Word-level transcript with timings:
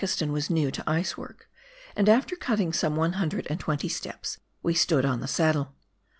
for 0.03 0.07
Blakiston 0.07 0.31
was 0.31 0.49
new 0.49 0.71
to 0.71 0.83
ice 0.89 1.15
work, 1.15 1.47
and 1.95 2.09
after 2.09 2.35
cutting 2.35 2.73
some 2.73 2.95
one 2.95 3.13
hundred 3.21 3.45
and 3.51 3.59
twent}' 3.59 3.87
steps 3.91 4.39
we 4.63 4.73
stood 4.73 5.05
on 5.05 5.19
the 5.19 5.27
saddle. 5.27 5.75